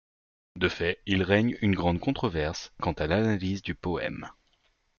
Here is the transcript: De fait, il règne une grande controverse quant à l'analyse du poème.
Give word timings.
De 0.55 0.67
fait, 0.67 0.99
il 1.05 1.21
règne 1.21 1.55
une 1.61 1.75
grande 1.75 1.99
controverse 1.99 2.73
quant 2.81 2.91
à 2.93 3.05
l'analyse 3.05 3.61
du 3.61 3.75
poème. 3.75 4.27